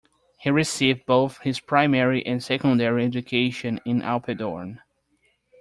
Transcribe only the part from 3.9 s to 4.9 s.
Apeldoorn.